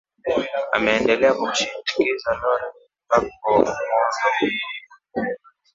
ameendelea 0.71 1.33
kumshinikiza 1.33 2.31
lauren 2.41 2.73
badgbo 3.09 3.33
kuondo 3.41 3.77